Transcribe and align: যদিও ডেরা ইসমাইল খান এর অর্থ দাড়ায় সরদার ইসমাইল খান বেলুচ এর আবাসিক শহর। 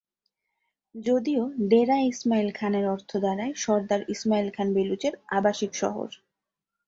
যদিও 0.95 1.41
ডেরা 1.69 1.97
ইসমাইল 2.11 2.49
খান 2.51 2.73
এর 2.75 2.85
অর্থ 2.87 3.11
দাড়ায় 3.17 3.53
সরদার 3.55 4.01
ইসমাইল 4.09 4.47
খান 4.55 4.67
বেলুচ 4.75 5.03
এর 5.07 5.15
আবাসিক 5.37 5.71
শহর। 5.75 6.09